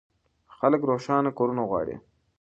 [0.57, 1.95] خلک روښانه کورونه غواړي.